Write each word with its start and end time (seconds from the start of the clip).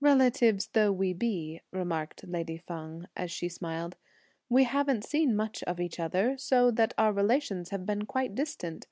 "Relatives 0.00 0.66
though 0.72 0.90
we 0.90 1.12
be," 1.12 1.60
remarked 1.70 2.24
lady 2.26 2.58
Feng, 2.58 3.06
as 3.16 3.30
she 3.30 3.48
smiled, 3.48 3.94
"we 4.48 4.64
haven't 4.64 5.04
seen 5.04 5.36
much 5.36 5.62
of 5.62 5.78
each 5.78 6.00
other, 6.00 6.36
so 6.36 6.72
that 6.72 6.92
our 6.98 7.12
relations 7.12 7.70
have 7.70 7.86
been 7.86 8.04
quite 8.04 8.34
distant. 8.34 8.88